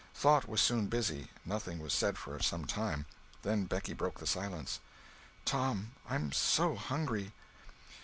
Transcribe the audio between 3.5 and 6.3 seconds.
Becky broke the silence: "Tom, I